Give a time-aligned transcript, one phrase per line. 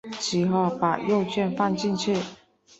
[0.19, 2.17] 之后把肉馅放进去。